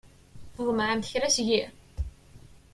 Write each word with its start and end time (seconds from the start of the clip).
Tḍemɛemt 0.55 1.09
kra 1.11 1.29
seg-i? 1.35 1.61